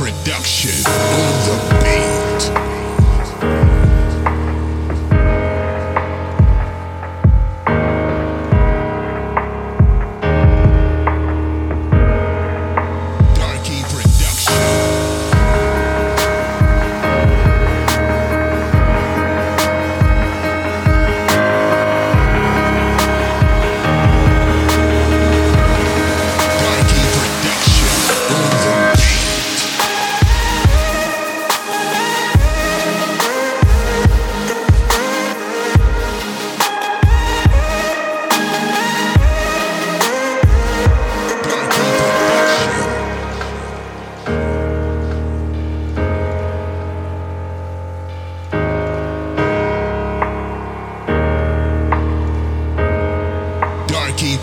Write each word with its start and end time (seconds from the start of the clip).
production 0.00 0.86
on 0.86 1.32
the 1.44 1.84
beat. 1.84 2.79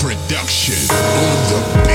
production. 0.08 0.88
On 0.90 1.84
the 1.84 1.87